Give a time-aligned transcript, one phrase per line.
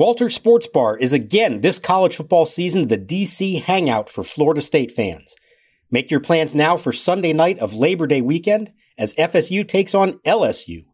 [0.00, 4.90] Walter Sports Bar is again this college football season the DC hangout for Florida State
[4.90, 5.36] fans.
[5.90, 10.14] Make your plans now for Sunday night of Labor Day weekend as FSU takes on
[10.24, 10.84] LSU.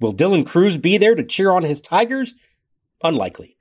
[0.00, 2.34] Will Dylan Crews be there to cheer on his Tigers?
[3.02, 3.56] Unlikely.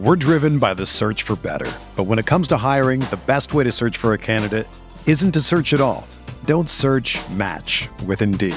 [0.00, 1.70] We're driven by the search for better.
[1.94, 4.66] But when it comes to hiring, the best way to search for a candidate
[5.06, 6.08] isn't to search at all.
[6.44, 8.56] Don't search match with Indeed.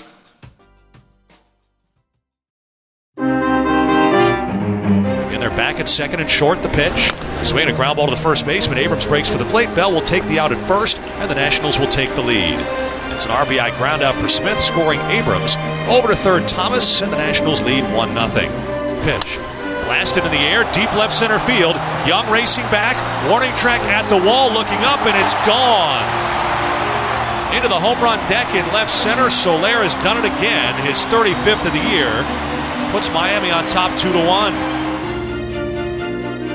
[5.81, 6.61] At second and short.
[6.61, 7.11] The pitch.
[7.43, 8.77] Swinging a ground ball to the first baseman.
[8.77, 9.73] Abrams breaks for the plate.
[9.75, 12.55] Bell will take the out at first, and the Nationals will take the lead.
[13.11, 15.57] It's an RBI ground out for Smith, scoring Abrams.
[15.89, 18.29] Over to third, Thomas, and the Nationals lead 1 0.
[19.01, 19.37] Pitch.
[19.89, 21.75] Blasted in the air, deep left center field.
[22.05, 22.95] Young racing back.
[23.27, 26.05] Warning track at the wall, looking up, and it's gone.
[27.57, 29.29] Into the home run deck in left center.
[29.29, 32.13] Soler has done it again, his 35th of the year.
[32.93, 34.70] Puts Miami on top 2 to 1.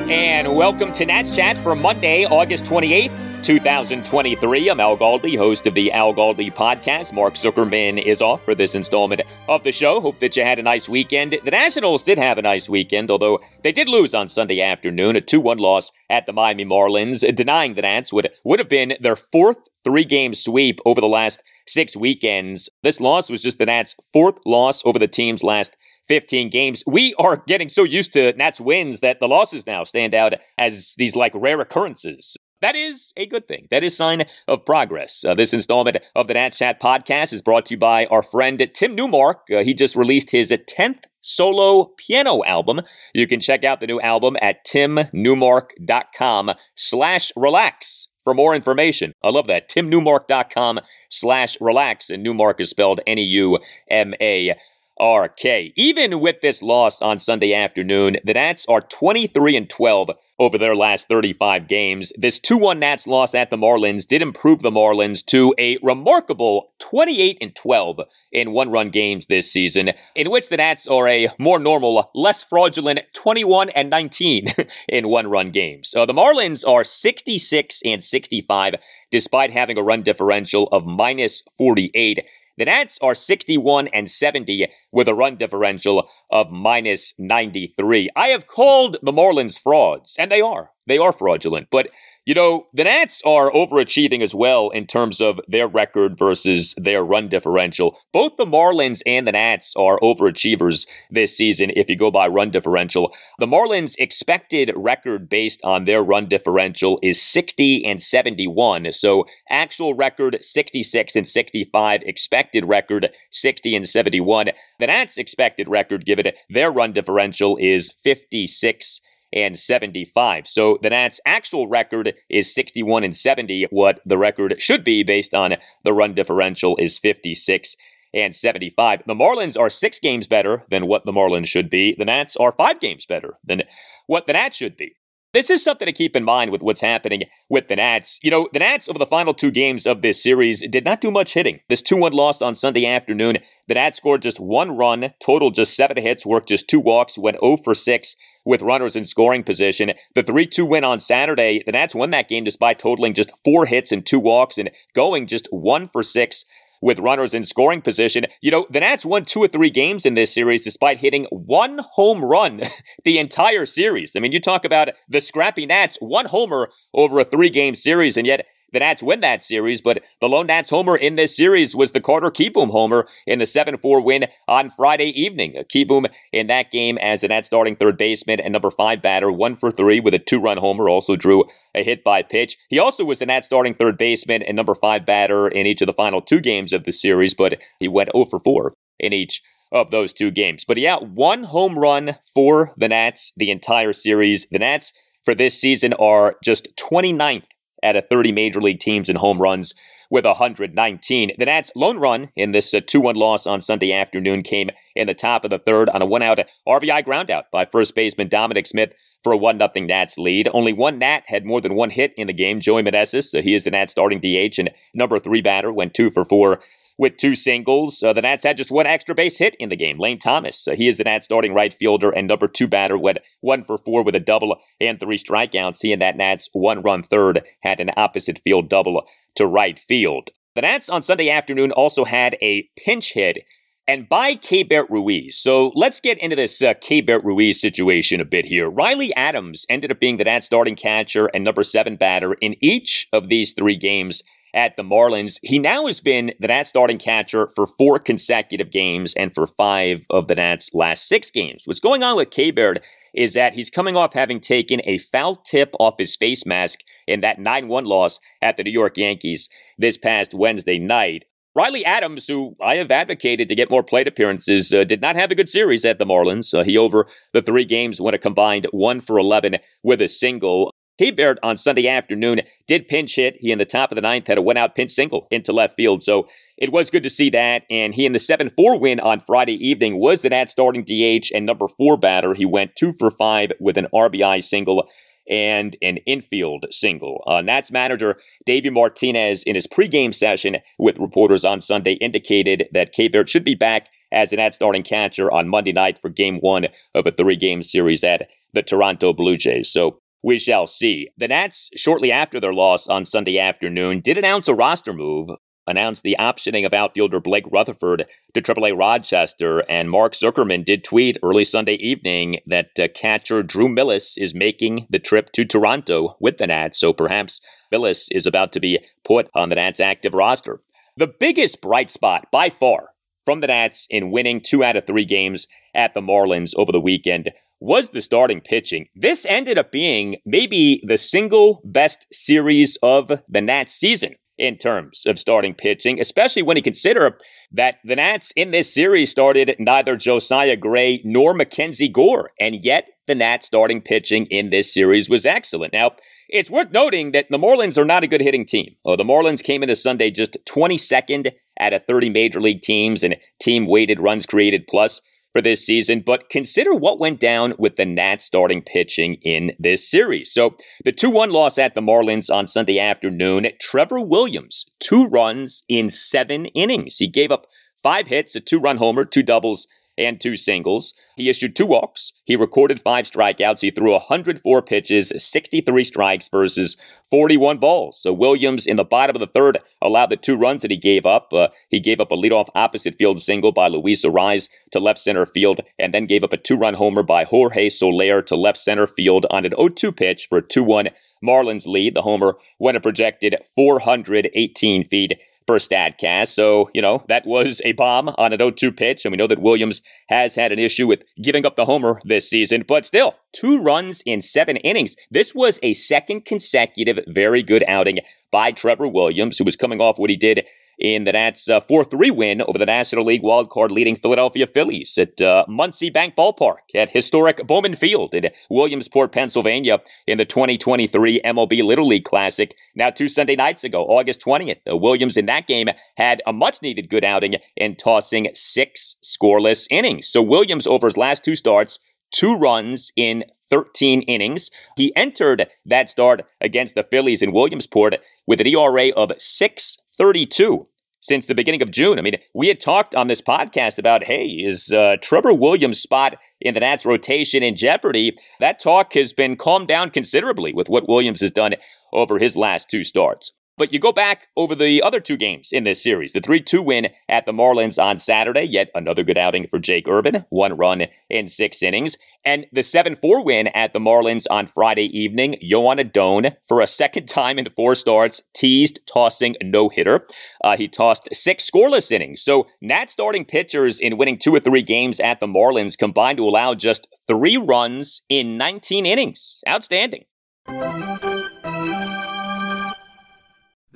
[0.08, 3.42] And welcome to Nats Chat for Monday, August 28th.
[3.42, 4.68] 2023.
[4.68, 7.12] I'm Al Galdi, host of the Al Galdi podcast.
[7.12, 10.00] Mark Zuckerman is off for this installment of the show.
[10.00, 11.32] Hope that you had a nice weekend.
[11.44, 15.20] The Nationals did have a nice weekend, although they did lose on Sunday afternoon, a
[15.20, 19.16] 2 1 loss at the Miami Marlins, denying the Nats would, would have been their
[19.16, 22.70] fourth three game sweep over the last six weekends.
[22.82, 25.76] This loss was just the Nats' fourth loss over the team's last
[26.08, 26.82] 15 games.
[26.86, 30.94] We are getting so used to Nats wins that the losses now stand out as
[30.96, 32.36] these like rare occurrences.
[32.62, 33.68] That is a good thing.
[33.70, 35.24] That is sign of progress.
[35.24, 38.70] Uh, this installment of the Nats Chat podcast is brought to you by our friend
[38.74, 39.42] Tim Newmark.
[39.54, 42.80] Uh, he just released his 10th solo piano album.
[43.12, 49.12] You can check out the new album at timnewmark.com slash relax for more information.
[49.22, 49.68] I love that.
[49.68, 50.80] timnewmark.com
[51.10, 52.08] slash relax.
[52.10, 54.56] And Newmark is spelled N-E-U-M-A.
[55.00, 55.72] RK.
[55.76, 60.76] Even with this loss on Sunday afternoon, the Nats are 23 and 12 over their
[60.76, 62.12] last 35 games.
[62.16, 67.38] This 2-1 Nats loss at the Marlins did improve the Marlins to a remarkable 28
[67.40, 68.00] and 12
[68.32, 73.00] in one-run games this season, in which the Nats are a more normal, less fraudulent
[73.14, 74.48] 21 and 19
[74.88, 75.88] in one-run games.
[75.88, 78.74] So the Marlins are 66 and 65
[79.10, 82.24] despite having a run differential of minus 48.
[82.58, 88.10] The Nats are 61 and 70 with a run differential of minus 93.
[88.16, 90.70] I have called the Marlins frauds, and they are.
[90.86, 91.90] They are fraudulent, but
[92.26, 97.04] you know, the Nats are overachieving as well in terms of their record versus their
[97.04, 97.96] run differential.
[98.12, 102.50] Both the Marlins and the Nats are overachievers this season if you go by run
[102.50, 103.12] differential.
[103.38, 108.90] The Marlins' expected record based on their run differential is 60 and 71.
[108.90, 114.50] So actual record 66 and 65, expected record 60 and 71.
[114.80, 119.00] The Nats' expected record given their run differential is 56
[119.36, 120.48] and 75.
[120.48, 123.66] So the Nats' actual record is 61 and 70.
[123.70, 127.76] What the record should be based on the run differential is 56
[128.14, 129.02] and 75.
[129.06, 131.94] The Marlins are six games better than what the Marlins should be.
[131.96, 133.64] The Nats are five games better than
[134.06, 134.94] what the Nats should be.
[135.34, 138.18] This is something to keep in mind with what's happening with the Nats.
[138.22, 141.10] You know, the Nats over the final two games of this series did not do
[141.10, 141.60] much hitting.
[141.68, 143.36] This 2 1 loss on Sunday afternoon,
[143.68, 147.38] the Nats scored just one run, total just seven hits, worked just two walks, went
[147.42, 148.16] 0 for 6
[148.46, 149.92] with runners in scoring position.
[150.14, 153.66] The 3 2 win on Saturday, the Nats won that game despite totaling just four
[153.66, 156.44] hits and two walks and going just 1 for 6
[156.80, 158.26] with runners in scoring position.
[158.40, 161.80] You know, the Nats won two or three games in this series despite hitting one
[161.92, 162.62] home run
[163.04, 164.14] the entire series.
[164.14, 168.16] I mean, you talk about the scrappy Nats, one homer over a three game series,
[168.16, 171.76] and yet the Nats win that series, but the lone Nats homer in this series
[171.76, 175.54] was the Carter Kieboom homer in the 7 4 win on Friday evening.
[175.72, 179.56] Kieboom in that game as the Nats starting third baseman and number five batter, one
[179.56, 182.56] for three with a two run homer, also drew a hit by pitch.
[182.68, 185.86] He also was the Nats starting third baseman and number five batter in each of
[185.86, 189.42] the final two games of the series, but he went 0 for 4 in each
[189.72, 190.64] of those two games.
[190.64, 194.46] But yeah, one home run for the Nats the entire series.
[194.50, 194.92] The Nats
[195.24, 197.44] for this season are just 29th
[197.86, 199.74] out of 30 major league teams in home runs
[200.10, 201.32] with 119.
[201.38, 205.06] The Nats' lone run in this uh, 2 1 loss on Sunday afternoon came in
[205.06, 208.66] the top of the third on a one out RBI groundout by first baseman Dominic
[208.66, 208.92] Smith
[209.22, 210.48] for a 1 0 Nats lead.
[210.52, 213.24] Only one Nat had more than one hit in the game, Joey Meneses.
[213.24, 216.60] So he is the Nats starting DH and number three batter, went two for four
[216.98, 218.02] with two singles.
[218.02, 219.98] Uh, the Nats had just one extra base hit in the game.
[219.98, 223.18] Lane Thomas, uh, he is the Nats starting right fielder and number two batter, went
[223.40, 225.92] one for four with a double and three strikeouts.
[225.92, 229.04] And that Nats one run third had an opposite field double
[229.36, 230.30] to right field.
[230.54, 233.44] The Nats on Sunday afternoon also had a pinch hit
[233.88, 235.38] and by Keibert Ruiz.
[235.38, 238.68] So let's get into this uh, Keibert Ruiz situation a bit here.
[238.68, 243.06] Riley Adams ended up being the Nats starting catcher and number seven batter in each
[243.12, 244.22] of these three games
[244.54, 245.38] at the Marlins.
[245.42, 250.06] He now has been the Nats starting catcher for four consecutive games and for five
[250.10, 251.62] of the Nats' last six games.
[251.64, 252.78] What's going on with Keibert
[253.14, 257.20] is that he's coming off having taken a foul tip off his face mask in
[257.22, 259.48] that 9 1 loss at the New York Yankees
[259.78, 261.24] this past Wednesday night.
[261.56, 265.30] Riley Adams, who I have advocated to get more plate appearances, uh, did not have
[265.30, 266.52] a good series at the Marlins.
[266.52, 270.70] Uh, he over the three games went a combined 1 for 11 with a single.
[271.00, 273.36] Keibert on Sunday afternoon did pinch hit.
[273.40, 275.76] He in the top of the ninth had a one out pinch single into left
[275.76, 276.02] field.
[276.02, 276.26] So
[276.56, 277.64] it was good to see that.
[277.68, 281.30] And he in the 7 4 win on Friday evening was the Nats starting DH
[281.34, 282.34] and number four batter.
[282.34, 284.88] He went two for five with an RBI single
[285.28, 287.22] and an infield single.
[287.26, 292.94] Uh, Nats manager Davey Martinez, in his pregame session with reporters on Sunday, indicated that
[292.94, 296.66] Keibert should be back as the Nats starting catcher on Monday night for game one
[296.94, 299.70] of a three game series at the Toronto Blue Jays.
[299.70, 301.08] So we shall see.
[301.16, 305.30] The Nats, shortly after their loss on Sunday afternoon, did announce a roster move,
[305.68, 311.16] announced the optioning of outfielder Blake Rutherford to AAA Rochester, and Mark Zuckerman did tweet
[311.22, 316.38] early Sunday evening that uh, catcher Drew Millas is making the trip to Toronto with
[316.38, 317.40] the Nats, so perhaps
[317.72, 320.60] Millas is about to be put on the Nats active roster.
[320.96, 322.88] The biggest bright spot by far
[323.24, 326.80] from the Nats in winning two out of three games at the Marlins over the
[326.80, 327.30] weekend
[327.60, 328.86] was the starting pitching.
[328.94, 335.04] This ended up being maybe the single best series of the Nats season in terms
[335.06, 337.18] of starting pitching, especially when you consider
[337.52, 342.88] that the Nats in this series started neither Josiah Gray nor Mackenzie Gore, and yet
[343.06, 345.72] the Nats starting pitching in this series was excellent.
[345.72, 345.92] Now,
[346.28, 348.74] it's worth noting that the Marlins are not a good hitting team.
[348.84, 353.02] Uh, oh, the Marlins came into Sunday just 22nd out of 30 major league teams
[353.02, 355.00] and team weighted runs created plus
[355.36, 359.86] for this season, but consider what went down with the Nats starting pitching in this
[359.86, 360.32] series.
[360.32, 365.62] So, the 2 1 loss at the Marlins on Sunday afternoon, Trevor Williams, two runs
[365.68, 366.96] in seven innings.
[366.96, 367.48] He gave up
[367.82, 369.66] five hits, a two run homer, two doubles,
[369.98, 370.94] and two singles.
[371.16, 372.12] He issued two walks.
[372.24, 373.60] He recorded five strikeouts.
[373.60, 376.76] He threw 104 pitches, 63 strikes versus
[377.10, 378.00] 41 balls.
[378.00, 381.06] So Williams in the bottom of the third allowed the two runs that he gave
[381.06, 381.32] up.
[381.32, 385.26] Uh, he gave up a leadoff opposite field single by Luis Arraez to left center
[385.26, 388.86] field, and then gave up a two run homer by Jorge Soler to left center
[388.86, 390.88] field on an 0 2 pitch for a 2 1
[391.24, 391.94] Marlins lead.
[391.94, 396.28] The homer went a projected 418 feet per StatCast.
[396.28, 399.04] So, you know, that was a bomb on an 0-2 pitch.
[399.04, 402.28] And we know that Williams has had an issue with giving up the homer this
[402.28, 404.96] season, but still, two runs in seven innings.
[405.10, 408.00] This was a second consecutive very good outing
[408.32, 410.44] by Trevor Williams, who was coming off what he did
[410.78, 414.98] in the Nats' 4 uh, 3 win over the National League wildcard leading Philadelphia Phillies
[414.98, 421.20] at uh, Muncy Bank Ballpark at historic Bowman Field in Williamsport, Pennsylvania in the 2023
[421.22, 422.54] MLB Little League Classic.
[422.74, 426.62] Now, two Sunday nights ago, August 20th, uh, Williams in that game had a much
[426.62, 430.08] needed good outing in tossing six scoreless innings.
[430.08, 431.78] So, Williams, over his last two starts,
[432.12, 434.50] two runs in 13 innings.
[434.76, 440.68] He entered that start against the Phillies in Williamsport with an ERA of 6 32
[441.00, 441.98] since the beginning of June.
[441.98, 446.16] I mean, we had talked on this podcast about, hey, is uh, Trevor Williams' spot
[446.40, 448.16] in the Nats rotation in jeopardy?
[448.40, 451.54] That talk has been calmed down considerably with what Williams has done
[451.92, 453.32] over his last two starts.
[453.58, 456.12] But you go back over the other two games in this series.
[456.12, 459.88] The 3 2 win at the Marlins on Saturday, yet another good outing for Jake
[459.88, 461.96] Irvin, one run in six innings.
[462.22, 466.66] And the 7 4 win at the Marlins on Friday evening, Joan Adon, for a
[466.66, 470.06] second time in four starts, teased tossing no hitter.
[470.44, 472.20] Uh, he tossed six scoreless innings.
[472.20, 476.28] So, Nat starting pitchers in winning two or three games at the Marlins combined to
[476.28, 479.42] allow just three runs in 19 innings.
[479.48, 480.04] Outstanding.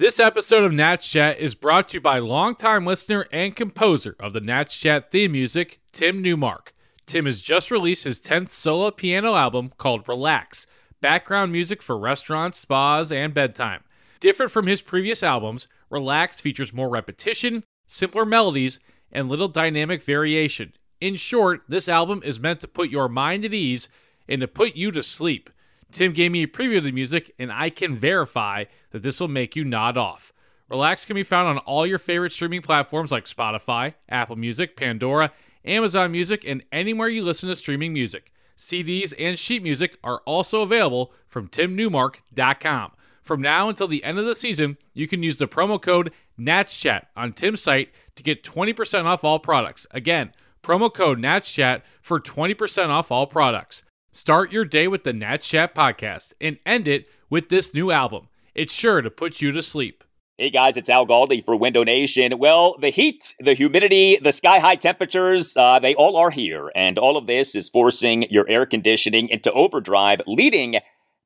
[0.00, 4.32] This episode of Nats Chat is brought to you by longtime listener and composer of
[4.32, 6.72] the Nats Chat theme music, Tim Newmark.
[7.04, 10.66] Tim has just released his 10th solo piano album called Relax,
[11.02, 13.84] background music for restaurants, spas, and bedtime.
[14.20, 18.80] Different from his previous albums, Relax features more repetition, simpler melodies,
[19.12, 20.72] and little dynamic variation.
[21.02, 23.90] In short, this album is meant to put your mind at ease
[24.26, 25.50] and to put you to sleep.
[25.92, 29.28] Tim gave me a preview of the music, and I can verify that this will
[29.28, 30.32] make you nod off.
[30.68, 35.32] Relax can be found on all your favorite streaming platforms like Spotify, Apple Music, Pandora,
[35.64, 38.32] Amazon Music, and anywhere you listen to streaming music.
[38.56, 42.92] CDs and sheet music are also available from timnewmark.com.
[43.22, 47.06] From now until the end of the season, you can use the promo code NATSCHAT
[47.16, 49.86] on Tim's site to get 20% off all products.
[49.90, 50.32] Again,
[50.62, 53.82] promo code NATSCHAT for 20% off all products.
[54.12, 58.26] Start your day with the Nats Chat podcast and end it with this new album.
[58.56, 60.02] It's sure to put you to sleep.
[60.36, 62.36] Hey guys, it's Al Galdi for Window Nation.
[62.36, 66.72] Well, the heat, the humidity, the sky high temperatures, uh, they all are here.
[66.74, 70.80] And all of this is forcing your air conditioning into overdrive, leading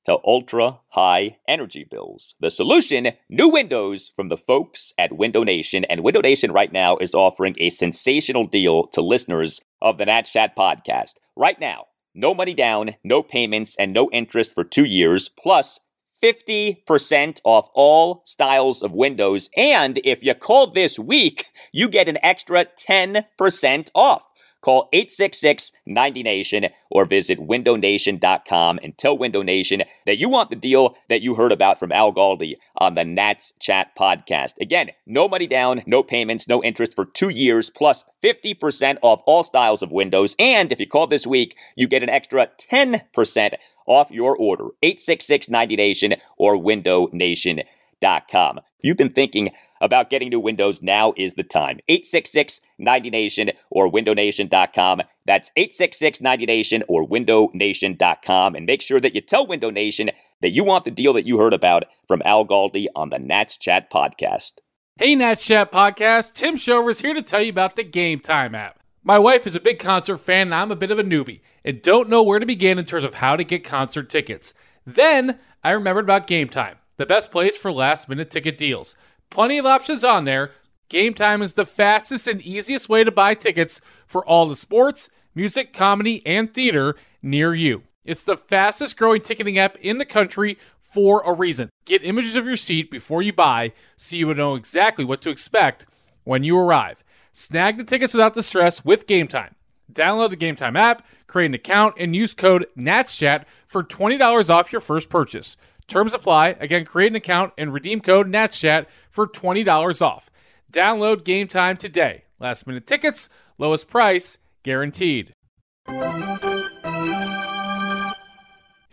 [0.05, 2.35] to ultra high energy bills.
[2.39, 5.85] The solution new windows from the folks at Window Nation.
[5.85, 10.33] And Window Nation right now is offering a sensational deal to listeners of the Nats
[10.33, 11.15] Chat podcast.
[11.35, 15.81] Right now, no money down, no payments, and no interest for two years, plus
[16.23, 19.51] 50% off all styles of windows.
[19.57, 24.23] And if you call this week, you get an extra 10% off.
[24.65, 30.97] Call 866 90Nation or visit windownation.com and tell Window Nation that you want the deal
[31.11, 34.55] that you heard about from Al Galdi on the Nats Chat podcast.
[34.59, 39.45] Again, no money down, no payments, no interest for two years, plus 50% off all
[39.45, 40.35] styles of windows.
[40.39, 43.55] And if you call this week, you get an extra 10%
[43.87, 44.69] off your order.
[44.83, 48.59] 866 90Nation or windownation.com.
[48.59, 49.51] If you've been thinking
[49.85, 51.79] about getting new windows, now is the time.
[51.89, 55.03] 866 90Nation or windownation.com.
[55.27, 58.55] That's 866 90Nation or windownation.com.
[58.55, 60.11] And make sure that you tell Window Nation
[60.41, 63.57] that you want the deal that you heard about from Al Galdi on the Nats
[63.57, 64.55] Chat podcast.
[64.97, 66.35] Hey, Nats Chat podcast.
[66.35, 68.81] Tim Shover is here to tell you about the Game Time app.
[69.03, 71.83] My wife is a big concert fan, and I'm a bit of a newbie and
[71.83, 74.55] don't know where to begin in terms of how to get concert tickets.
[74.87, 78.97] Then I remembered about Game Time, the best place for last minute ticket deals.
[79.31, 80.53] Plenty of options on there.
[80.89, 85.09] Game Time is the fastest and easiest way to buy tickets for all the sports,
[85.35, 87.83] music, comedy, and theater near you.
[88.05, 91.71] It's the fastest growing ticketing app in the country for a reason.
[91.85, 95.31] Get images of your seat before you buy so you will know exactly what to
[95.31, 95.87] expect
[96.23, 97.03] when you arrive.
[97.33, 99.57] Snag the tickets without the stress with Game Time.
[99.93, 104.71] Download the Game Time app, create an account, and use code NATSCHAT for $20 off
[104.71, 105.57] your first purchase.
[105.87, 106.57] Terms apply.
[106.61, 110.31] Again, create an account and redeem code NATSCHAT for $20 off.
[110.73, 112.25] Download Game Time today.
[112.41, 115.33] Last minute tickets, lowest price, guaranteed.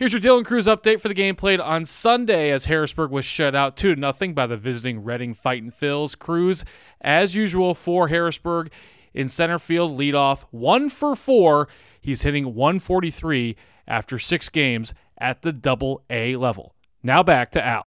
[0.01, 3.53] Here's your Dylan Crews update for the game played on Sunday as Harrisburg was shut
[3.53, 6.17] out 2 0 by the visiting Reading Fighting Phils.
[6.17, 6.65] Crews,
[7.01, 8.71] as usual for Harrisburg,
[9.13, 11.67] in center field leadoff, one for four.
[12.01, 13.55] He's hitting 143
[13.87, 16.73] after six games at the double A level.
[17.03, 17.85] Now back to Al.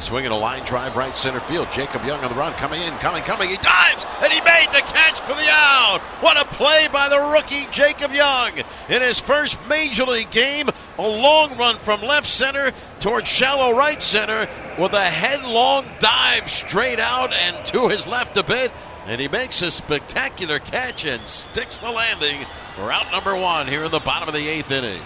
[0.00, 1.68] Swinging a line drive right center field.
[1.70, 3.50] Jacob Young on the run, coming in, coming, coming.
[3.50, 6.00] He dives, and he made the catch for the out.
[6.20, 8.52] What a play by the rookie Jacob Young
[8.88, 10.70] in his first major league game.
[10.98, 14.48] A long run from left center towards shallow right center
[14.78, 18.72] with a headlong dive straight out and to his left a bit.
[19.06, 23.84] And he makes a spectacular catch and sticks the landing for out number one here
[23.84, 25.02] in the bottom of the eighth inning.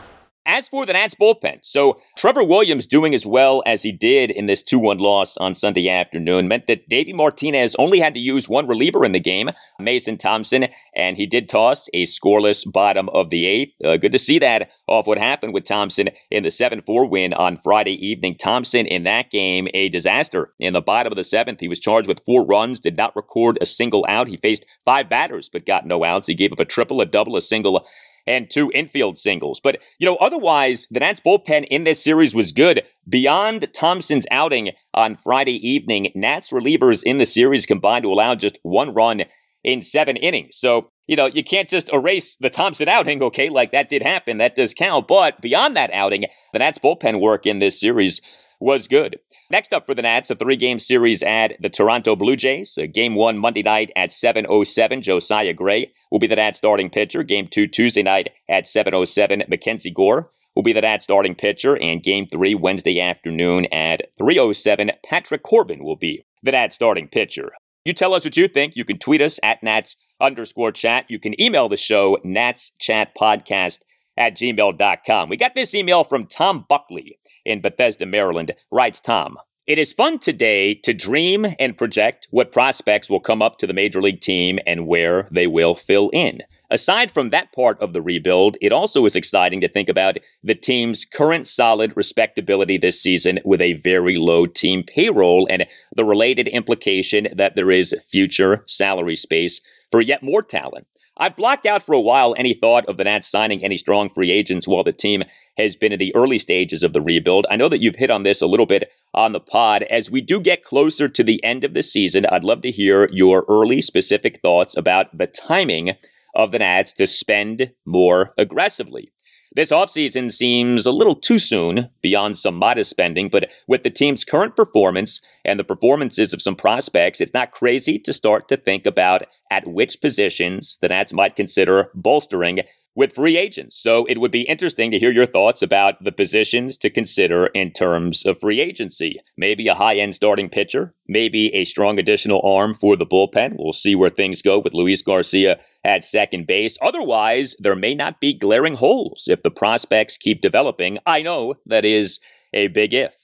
[0.47, 4.45] As for the Nats bullpen, so Trevor Williams doing as well as he did in
[4.45, 8.47] this 2 1 loss on Sunday afternoon meant that Davey Martinez only had to use
[8.47, 9.49] one reliever in the game,
[9.81, 13.73] Mason Thompson, and he did toss a scoreless bottom of the eighth.
[13.83, 17.33] Uh, good to see that off what happened with Thompson in the 7 4 win
[17.33, 18.37] on Friday evening.
[18.37, 20.53] Thompson in that game, a disaster.
[20.59, 23.57] In the bottom of the seventh, he was charged with four runs, did not record
[23.63, 24.29] a single out.
[24.29, 26.29] He faced five batters, but got no outs.
[26.29, 27.87] He gave up a triple, a double, a single
[28.27, 29.61] and two infield singles.
[29.61, 32.83] But, you know, otherwise, the Nats bullpen in this series was good.
[33.09, 38.59] Beyond Thompson's outing on Friday evening, Nats relievers in the series combined to allow just
[38.63, 39.25] one run
[39.63, 40.57] in seven innings.
[40.57, 43.49] So, you know, you can't just erase the Thompson outing, okay?
[43.49, 44.39] Like that did happen.
[44.39, 45.09] That does count.
[45.09, 48.21] But beyond that outing, the Nats bullpen work in this series
[48.65, 49.19] was good.
[49.51, 52.79] Next up for the Nats, a three-game series at the Toronto Blue Jays.
[52.95, 57.23] game one Monday night at 7.07, Josiah Gray will be the Nats starting pitcher.
[57.23, 61.77] Game two Tuesday night at 7.07, Mackenzie Gore will be the Nats starting pitcher.
[61.77, 67.53] And game three Wednesday afternoon at 3.07, Patrick Corbin will be the Nats starting pitcher.
[67.85, 68.77] You tell us what you think.
[68.77, 71.05] You can tweet us at Nats underscore chat.
[71.11, 73.81] You can email the show, Nats Chat Podcast
[74.17, 75.29] at gmail.com.
[75.29, 78.55] We got this email from Tom Buckley in Bethesda, Maryland.
[78.71, 79.39] Writes Tom.
[79.67, 83.73] It is fun today to dream and project what prospects will come up to the
[83.73, 86.43] major league team and where they will fill in.
[86.71, 90.55] Aside from that part of the rebuild, it also is exciting to think about the
[90.55, 96.49] team's current solid respectability this season with a very low team payroll and the related
[96.49, 100.87] implication that there is future salary space for yet more talent.
[101.17, 104.33] I've blocked out for a while any thought of the Nats signing any strong free
[104.33, 105.23] agents while the team
[105.57, 107.47] has been in the early stages of the rebuild.
[107.49, 109.85] I know that you've hit on this a little bit on the pod.
[109.85, 113.09] As we do get closer to the end of the season, I'd love to hear
[113.13, 115.93] your early specific thoughts about the timing
[116.35, 119.13] of the Nats to spend more aggressively.
[119.57, 124.25] This offseason seems a little too soon beyond some modest spending, but with the team's
[124.25, 128.85] current performance and the performances of some prospects, it's not crazy to start to think
[128.85, 132.63] about at which positions the Nats might consider bolstering
[132.95, 133.77] with free agents.
[133.77, 137.73] So it would be interesting to hear your thoughts about the positions to consider in
[137.73, 139.21] terms of free agency.
[139.37, 143.57] Maybe a high end starting pitcher, maybe a strong additional arm for the bullpen.
[143.59, 146.79] We'll see where things go with Luis Garcia at second base.
[146.81, 150.99] Otherwise, there may not be glaring holes if the prospects keep developing.
[151.05, 152.21] I know that is
[152.53, 153.15] a big if.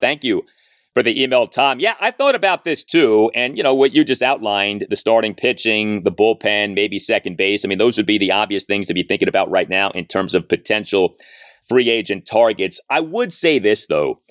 [0.00, 0.44] Thank you
[0.96, 1.78] for the email, Tom.
[1.78, 3.30] Yeah, I thought about this too.
[3.34, 7.66] And, you know, what you just outlined the starting pitching, the bullpen, maybe second base.
[7.66, 10.06] I mean, those would be the obvious things to be thinking about right now in
[10.06, 11.14] terms of potential
[11.68, 12.80] free agent targets.
[12.88, 14.22] I would say this, though.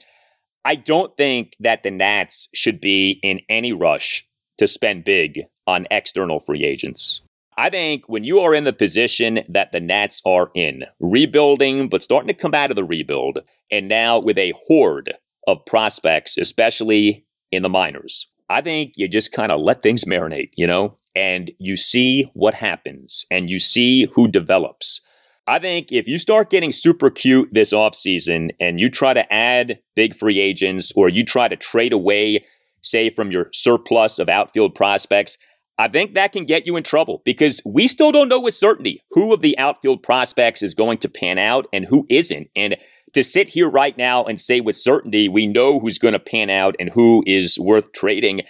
[0.66, 4.26] I don't think that the Nats should be in any rush
[4.58, 7.22] to spend big on external free agents.
[7.56, 12.02] I think when you are in the position that the Nats are in, rebuilding, but
[12.02, 15.14] starting to come out of the rebuild, and now with a horde
[15.48, 18.28] of prospects, especially in the minors.
[18.50, 22.56] I think you just kind of let things marinate, you know, and you see what
[22.56, 25.02] happens and you see who develops.
[25.48, 29.80] I think if you start getting super cute this offseason and you try to add
[29.96, 32.44] big free agents or you try to trade away,
[32.82, 35.38] say, from your surplus of outfield prospects,
[35.78, 39.04] I think that can get you in trouble because we still don't know with certainty
[39.12, 42.48] who of the outfield prospects is going to pan out and who isn't.
[42.56, 42.78] And
[43.16, 46.50] to sit here right now and say with certainty we know who's going to pan
[46.50, 48.42] out and who is worth trading,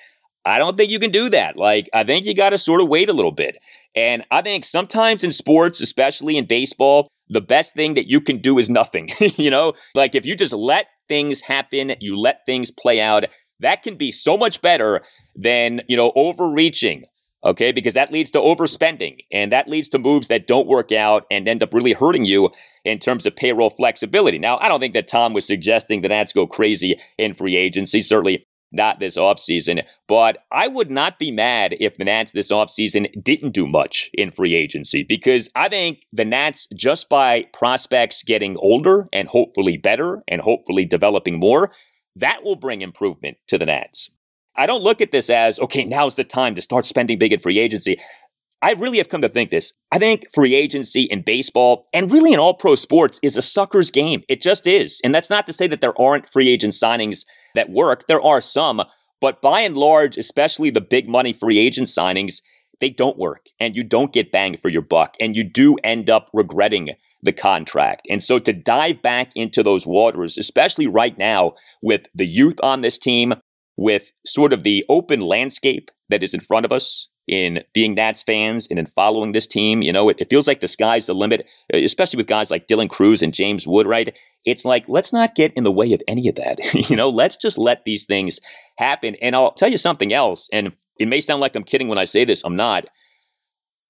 [0.45, 1.55] I don't think you can do that.
[1.55, 3.57] Like, I think you got to sort of wait a little bit.
[3.95, 8.39] And I think sometimes in sports, especially in baseball, the best thing that you can
[8.39, 9.09] do is nothing.
[9.19, 13.25] you know, like if you just let things happen, you let things play out,
[13.59, 15.01] that can be so much better
[15.35, 17.05] than, you know, overreaching,
[17.45, 17.71] okay?
[17.71, 21.47] Because that leads to overspending and that leads to moves that don't work out and
[21.47, 22.49] end up really hurting you
[22.83, 24.39] in terms of payroll flexibility.
[24.39, 28.01] Now, I don't think that Tom was suggesting the Nats go crazy in free agency,
[28.01, 33.07] certainly not this offseason, but I would not be mad if the Nats this offseason
[33.23, 38.57] didn't do much in free agency because I think the Nats, just by prospects getting
[38.57, 41.71] older and hopefully better and hopefully developing more,
[42.15, 44.09] that will bring improvement to the Nats.
[44.57, 47.39] I don't look at this as, okay, now's the time to start spending big in
[47.39, 47.99] free agency.
[48.61, 49.73] I really have come to think this.
[49.91, 53.91] I think free agency in baseball and really in all pro sports is a sucker's
[53.91, 54.23] game.
[54.27, 55.01] It just is.
[55.03, 58.07] And that's not to say that there aren't free agent signings that work.
[58.07, 58.81] There are some,
[59.21, 62.41] but by and large, especially the big money free agent signings,
[62.79, 66.09] they don't work and you don't get bang for your buck and you do end
[66.09, 66.91] up regretting
[67.21, 68.07] the contract.
[68.09, 72.81] And so to dive back into those waters, especially right now with the youth on
[72.81, 73.33] this team,
[73.77, 78.23] with sort of the open landscape that is in front of us in being Nats
[78.23, 79.81] fans and in following this team.
[79.81, 82.67] You know, it, it, feels like the sky's the limit, uh, especially with guys like
[82.67, 84.15] Dylan Crews and James Wood, right?
[84.45, 86.59] It's like, let's not get in the way of any of that.
[86.89, 88.39] you know, let's just let these things
[88.77, 89.15] happen.
[89.21, 92.05] And I'll tell you something else, and it may sound like I'm kidding when I
[92.05, 92.85] say this, I'm not.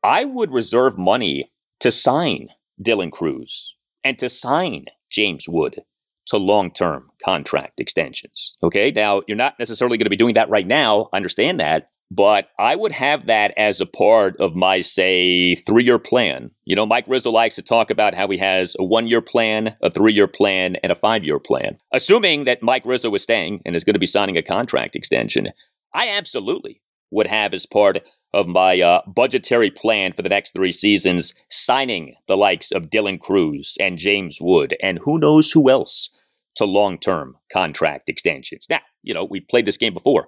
[0.03, 2.49] I would reserve money to sign
[2.81, 5.83] Dylan Crews and to sign James Wood
[6.27, 8.55] to long term contract extensions.
[8.63, 8.91] Okay.
[8.91, 11.09] Now, you're not necessarily going to be doing that right now.
[11.13, 11.89] I understand that.
[12.11, 16.51] but I would have that as a part of my, say, three year plan.
[16.63, 19.75] You know, Mike Rizzo likes to talk about how he has a one year plan,
[19.81, 21.77] a three year plan, and a five year plan.
[21.91, 25.49] Assuming that Mike Rizzo is staying and is going to be signing a contract extension,
[25.93, 27.99] I absolutely would have as part
[28.33, 33.19] of my uh, budgetary plan for the next three seasons signing the likes of Dylan
[33.19, 36.09] Crews and James Wood and who knows who else
[36.55, 38.67] to long term contract extensions.
[38.69, 40.27] Now, you know, we played this game before.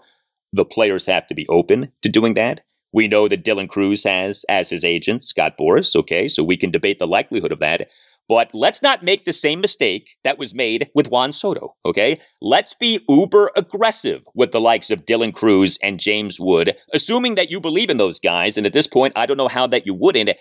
[0.53, 2.61] The players have to be open to doing that.
[2.93, 6.71] We know that Dylan Crews has as his agent Scott Boras, okay, so we can
[6.71, 7.89] debate the likelihood of that.
[8.29, 12.19] But let's not make the same mistake that was made with Juan Soto, okay?
[12.41, 17.49] Let's be uber aggressive with the likes of Dylan Crews and James Wood, assuming that
[17.49, 18.57] you believe in those guys.
[18.57, 20.31] And at this point, I don't know how that you wouldn't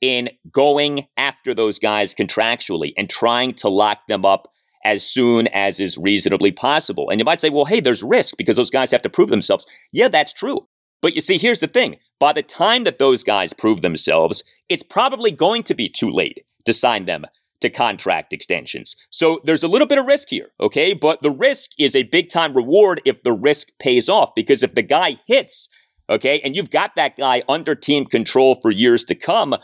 [0.00, 4.50] in going after those guys contractually and trying to lock them up
[4.84, 7.10] as soon as is reasonably possible.
[7.10, 9.66] And you might say, well, hey, there's risk because those guys have to prove themselves.
[9.92, 10.68] Yeah, that's true.
[11.00, 11.96] But you see, here's the thing.
[12.18, 16.44] By the time that those guys prove themselves, it's probably going to be too late
[16.64, 17.26] to sign them
[17.60, 18.96] to contract extensions.
[19.10, 20.94] So there's a little bit of risk here, okay?
[20.94, 24.74] But the risk is a big time reward if the risk pays off because if
[24.74, 25.68] the guy hits,
[26.08, 29.56] okay, and you've got that guy under team control for years to come,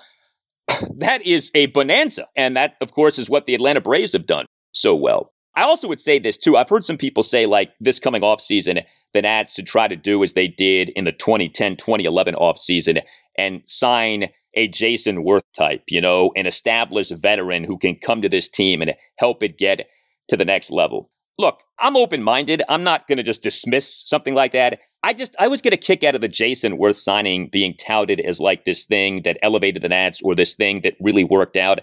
[0.96, 2.26] that is a bonanza.
[2.36, 5.32] And that, of course, is what the Atlanta Braves have done so well.
[5.56, 6.56] I also would say this too.
[6.56, 8.80] I've heard some people say, like, this coming off season,
[9.12, 12.98] the Nats to try to do as they did in the 2010 2011 off season
[13.38, 18.28] and sign a Jayson Werth type, you know, an established veteran who can come to
[18.28, 19.88] this team and help it get
[20.28, 21.10] to the next level.
[21.36, 22.62] Look, I'm open minded.
[22.68, 24.78] I'm not going to just dismiss something like that.
[25.02, 28.20] I just, I was get a kick out of the Jayson Werth signing being touted
[28.20, 31.80] as like this thing that elevated the Nats or this thing that really worked out.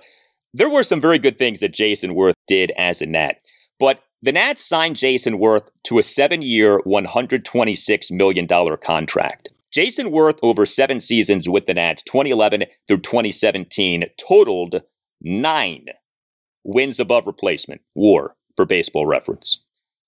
[0.53, 3.35] There were some very good things that Jayson Werth did as a Nat,
[3.79, 9.49] but the Nats signed Jayson Werth to a seven year, $126 million contract.
[9.73, 14.81] Jayson Werth, over seven seasons with the Nats, 2011 through 2017, totaled
[15.21, 15.85] nine
[16.63, 19.63] wins above replacement, war for baseball reference.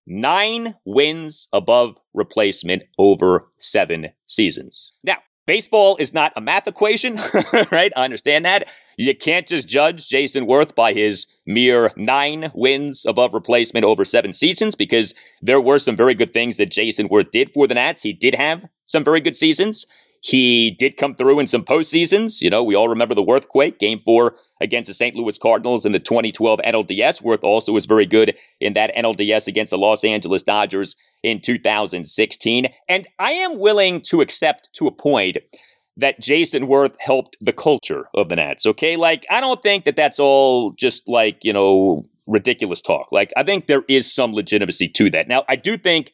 [0.06, 4.92] Nine wins above replacement over seven seasons.
[5.04, 7.20] Now, baseball is not a math equation,
[7.72, 7.92] right?
[7.96, 8.70] I understand that.
[8.98, 14.34] You can't just judge Jayson Werth by his mere nine wins above replacement over seven
[14.34, 18.04] seasons because there were some very good things that Jayson Werth did for the Nats.
[18.04, 19.86] He did have some very good seasons.
[20.26, 22.40] He did come through in some postseasons.
[22.40, 25.16] You know, we all remember the Werthquake, game four against the St.
[25.16, 27.22] Louis Cardinals in the 2012 NLDS.
[27.22, 32.68] Werth also was very good in that NLDS against the Los Angeles Dodgers in 2016.
[32.88, 35.40] And I am willing to accept to a point
[35.98, 38.96] that Jayson Werth helped the culture of the Nats, okay?
[38.96, 43.12] Like, I don't think that that's all just like, you know, ridiculous talk.
[43.12, 45.28] Like, I think there is some legitimacy to that.
[45.28, 46.14] Now, I do think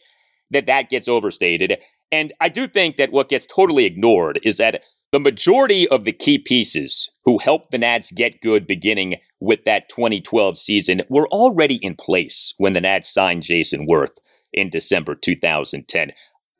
[0.49, 1.77] that that gets overstated.
[2.11, 6.11] And I do think that what gets totally ignored is that the majority of the
[6.11, 11.75] key pieces who helped the Nats get good beginning with that 2012 season were already
[11.75, 14.17] in place when the Nats signed Jayson Werth
[14.53, 16.11] in December 2010.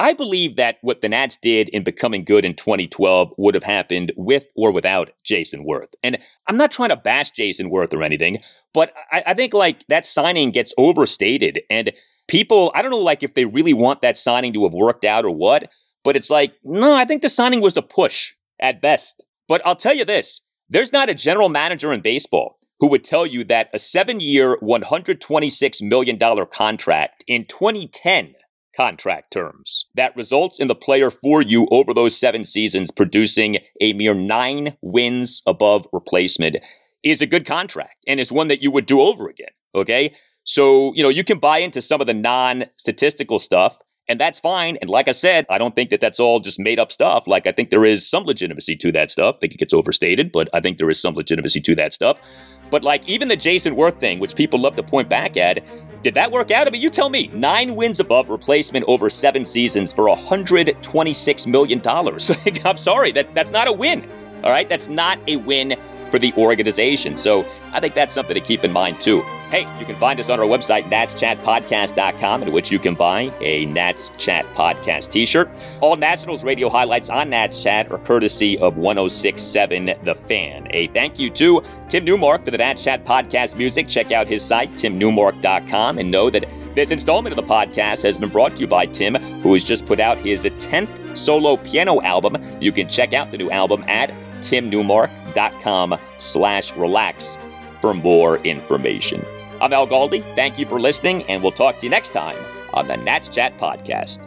[0.02, 4.14] I believe that what the Nats did in becoming good in 2012 would have happened
[4.16, 5.94] with or without Jayson Werth.
[6.02, 8.40] And I'm not trying to bash Jayson Werth or anything,
[8.74, 11.62] but I, I think like that signing gets overstated.
[11.70, 11.92] And
[12.30, 15.26] people, I don't know, like if they really want that signing to have worked out
[15.26, 15.70] or what,
[16.04, 19.26] but it's like, no, I think the signing was a push at best.
[19.48, 23.26] But I'll tell you this there's not a general manager in baseball who would tell
[23.26, 26.18] you that a seven year, $126 million
[26.54, 28.36] contract in 2010
[28.78, 33.92] contract terms that results in the player for you over those seven seasons producing a
[33.94, 36.56] mere nine wins above replacement
[37.04, 39.50] is a good contract and is one that you would do over again.
[39.76, 40.14] Okay.
[40.50, 44.40] So, you know, you can buy into some of the non statistical stuff, and that's
[44.40, 44.80] fine.
[44.82, 47.28] And like I said, I don't think that that's all just made up stuff.
[47.28, 49.36] Like, I think there is some legitimacy to that stuff.
[49.36, 52.18] I think it gets overstated, but I think there is some legitimacy to that stuff.
[52.72, 55.64] But like, even the Jayson Werth thing, which people love to point back at,
[56.02, 56.66] did that work out?
[56.66, 57.28] I mean, you tell me.
[57.28, 61.80] Nine wins above replacement over seven seasons for $126 million.
[62.66, 64.10] I'm sorry, that, that's not a win.
[64.44, 65.76] All right, that's not a win
[66.10, 67.16] for the organization.
[67.16, 69.22] So I think that's something to keep in mind too.
[69.50, 73.66] Hey, you can find us on our website, natschatpodcast.com, in which you can buy a
[73.66, 75.50] Nats Chat Podcast t shirt.
[75.82, 80.68] All Nationals radio highlights on Nats Chat are courtesy of 1067 The Fan.
[80.70, 83.88] A thank you to Tim Newmark for the Nats Chat Podcast music.
[83.88, 86.46] Check out his site, timnewmark.com, and know that
[86.76, 89.88] this installment of the podcast has been brought to you by Tim, who has just
[89.88, 92.38] put out his 10th solo piano album.
[92.62, 94.12] You can check out the new album at
[95.30, 97.38] facebook.com slash relax
[97.82, 99.26] for more information.
[99.62, 100.24] I'm Al Galdi.
[100.36, 102.38] Thank you for listening, and we'll talk to you next time
[102.74, 104.26] on the Nats Chat Podcast.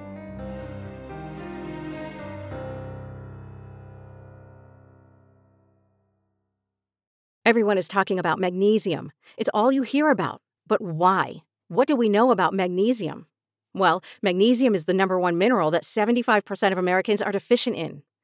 [7.44, 9.10] Everyone is talking about magnesium.
[9.36, 10.40] It's all you hear about.
[10.66, 11.42] But why?
[11.68, 13.26] What do we know about magnesium?
[13.74, 18.02] Well, magnesium is the number one mineral that 75% of Americans are deficient in.